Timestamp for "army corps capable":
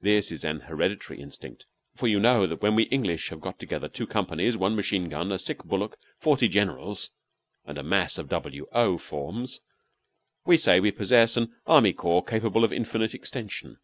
11.64-12.64